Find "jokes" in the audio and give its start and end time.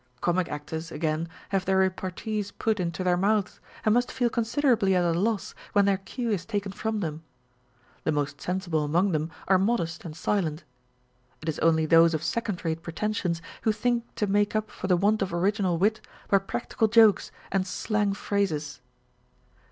16.87-17.31